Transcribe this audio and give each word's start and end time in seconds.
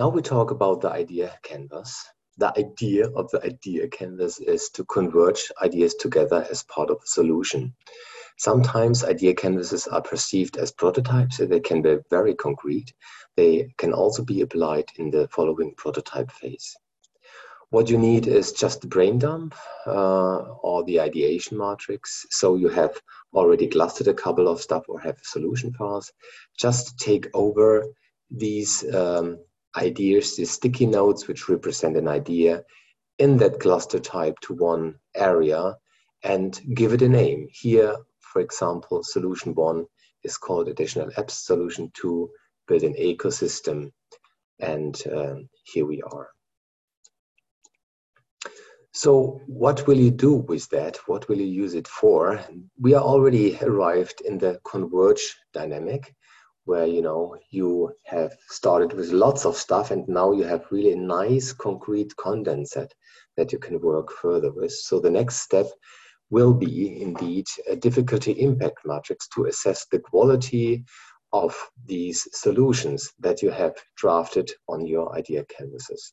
Now 0.00 0.08
we 0.08 0.22
talk 0.22 0.50
about 0.50 0.80
the 0.80 0.90
idea 0.90 1.38
canvas. 1.42 2.02
The 2.38 2.58
idea 2.58 3.10
of 3.10 3.30
the 3.32 3.44
idea 3.44 3.86
canvas 3.86 4.40
is 4.40 4.70
to 4.70 4.82
converge 4.86 5.52
ideas 5.62 5.94
together 5.94 6.46
as 6.50 6.62
part 6.62 6.88
of 6.88 7.02
a 7.04 7.06
solution. 7.06 7.74
Sometimes 8.38 9.04
idea 9.04 9.34
canvases 9.34 9.86
are 9.86 10.00
perceived 10.00 10.56
as 10.56 10.72
prototypes, 10.72 11.36
so 11.36 11.44
they 11.44 11.60
can 11.60 11.82
be 11.82 11.98
very 12.08 12.34
concrete. 12.34 12.94
They 13.36 13.74
can 13.76 13.92
also 13.92 14.24
be 14.24 14.40
applied 14.40 14.86
in 14.96 15.10
the 15.10 15.28
following 15.28 15.74
prototype 15.76 16.30
phase. 16.30 16.74
What 17.68 17.90
you 17.90 17.98
need 17.98 18.26
is 18.26 18.52
just 18.52 18.80
the 18.80 18.88
brain 18.88 19.18
dump 19.18 19.54
uh, 19.86 20.38
or 20.62 20.82
the 20.84 21.00
ideation 21.00 21.58
matrix. 21.58 22.24
So 22.30 22.56
you 22.56 22.70
have 22.70 22.98
already 23.34 23.66
clustered 23.66 24.08
a 24.08 24.14
couple 24.14 24.48
of 24.48 24.62
stuff 24.62 24.84
or 24.88 24.98
have 25.00 25.18
a 25.18 25.24
solution 25.24 25.74
files. 25.74 26.10
Just 26.58 26.98
take 26.98 27.28
over 27.34 27.84
these 28.30 28.82
um, 28.94 29.40
ideas, 29.76 30.36
these 30.36 30.50
sticky 30.50 30.86
notes, 30.86 31.28
which 31.28 31.48
represent 31.48 31.96
an 31.96 32.08
idea 32.08 32.64
in 33.18 33.36
that 33.36 33.60
cluster 33.60 33.98
type 33.98 34.38
to 34.40 34.54
one 34.54 34.94
area 35.14 35.76
and 36.22 36.60
give 36.74 36.92
it 36.92 37.02
a 37.02 37.08
name. 37.08 37.48
Here, 37.52 37.96
for 38.20 38.40
example, 38.40 39.02
solution 39.02 39.54
one 39.54 39.86
is 40.22 40.36
called 40.36 40.68
additional 40.68 41.10
apps. 41.10 41.32
Solution 41.32 41.90
two, 41.94 42.30
build 42.66 42.82
an 42.82 42.94
ecosystem. 42.94 43.92
And 44.58 45.00
um, 45.14 45.48
here 45.64 45.86
we 45.86 46.02
are. 46.02 46.28
So 48.92 49.40
what 49.46 49.86
will 49.86 49.98
you 49.98 50.10
do 50.10 50.34
with 50.34 50.68
that? 50.70 50.98
What 51.06 51.28
will 51.28 51.38
you 51.38 51.46
use 51.46 51.74
it 51.74 51.86
for? 51.86 52.44
We 52.78 52.94
are 52.94 53.02
already 53.02 53.56
arrived 53.62 54.20
in 54.22 54.36
the 54.36 54.60
converge 54.64 55.36
dynamic 55.52 56.14
where 56.70 56.86
you 56.86 57.02
know 57.02 57.36
you 57.50 57.92
have 58.04 58.32
started 58.48 58.92
with 58.92 59.10
lots 59.10 59.44
of 59.44 59.56
stuff 59.56 59.90
and 59.90 60.06
now 60.06 60.30
you 60.30 60.44
have 60.44 60.70
really 60.70 60.92
a 60.92 61.06
nice 61.20 61.52
concrete 61.52 62.14
content 62.16 62.68
set 62.68 62.94
that 63.36 63.52
you 63.52 63.58
can 63.58 63.80
work 63.80 64.12
further 64.22 64.52
with. 64.52 64.70
So 64.70 65.00
the 65.00 65.10
next 65.10 65.36
step 65.42 65.66
will 66.30 66.54
be 66.54 67.02
indeed 67.02 67.46
a 67.68 67.74
difficulty 67.74 68.32
impact 68.32 68.78
matrix 68.84 69.26
to 69.34 69.46
assess 69.46 69.86
the 69.86 69.98
quality 69.98 70.84
of 71.32 71.52
these 71.86 72.28
solutions 72.32 73.12
that 73.18 73.42
you 73.42 73.50
have 73.50 73.74
drafted 73.96 74.48
on 74.68 74.86
your 74.86 75.12
idea 75.16 75.44
canvases. 75.46 76.12